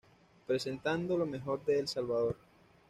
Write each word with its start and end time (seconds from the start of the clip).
Presentando 0.47 1.15
lo 1.15 1.27
mejor 1.27 1.63
de 1.63 1.77
El 1.77 1.87
Salvador. 1.87 2.35